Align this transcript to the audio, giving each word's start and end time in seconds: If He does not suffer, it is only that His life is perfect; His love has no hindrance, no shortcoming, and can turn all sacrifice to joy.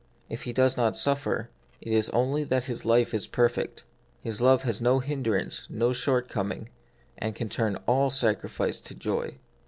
If 0.31 0.45
He 0.45 0.51
does 0.51 0.77
not 0.77 0.97
suffer, 0.97 1.51
it 1.79 1.93
is 1.93 2.09
only 2.09 2.43
that 2.45 2.63
His 2.63 2.85
life 2.85 3.13
is 3.13 3.27
perfect; 3.27 3.83
His 4.19 4.41
love 4.41 4.63
has 4.63 4.81
no 4.81 4.97
hindrance, 4.97 5.67
no 5.69 5.93
shortcoming, 5.93 6.69
and 7.19 7.35
can 7.35 7.49
turn 7.49 7.75
all 7.85 8.09
sacrifice 8.09 8.81
to 8.81 8.95
joy. 8.95 9.37